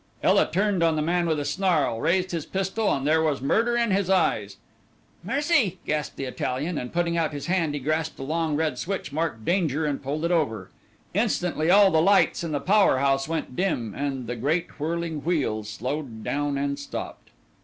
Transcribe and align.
Ela 0.23 0.49
turned 0.51 0.81
on 0.81 0.95
the 0.95 1.01
man 1.03 1.27
with 1.27 1.39
a 1.39 1.45
snarl, 1.45 2.01
raised 2.01 2.31
his 2.31 2.47
pistol 2.47 2.91
and 2.91 3.05
there 3.05 3.21
was 3.21 3.39
murder 3.39 3.77
in 3.77 3.91
his 3.91 4.09
eyes. 4.09 4.57
"Mercy!" 5.23 5.77
gasped 5.85 6.15
the 6.17 6.23
Italian, 6.23 6.79
and 6.79 6.91
putting 6.91 7.17
out 7.17 7.33
his 7.33 7.45
hand 7.45 7.75
he 7.75 7.79
grasped 7.79 8.17
a 8.17 8.23
long 8.23 8.55
red 8.55 8.79
switch 8.79 9.13
marked 9.13 9.45
'Danger' 9.45 9.85
and 9.85 10.01
pulled 10.01 10.25
it 10.25 10.31
over. 10.31 10.71
Instantly 11.13 11.69
all 11.69 11.91
the 11.91 12.01
lights 12.01 12.43
in 12.43 12.51
the 12.51 12.59
power 12.59 12.97
house 12.97 13.27
went 13.27 13.55
dim, 13.55 13.93
and 13.93 14.25
the 14.25 14.35
great 14.35 14.79
whirling 14.79 15.23
wheels 15.23 15.69
slowed 15.69 16.23
down 16.23 16.57
and 16.57 16.79
stopped. 16.79 17.29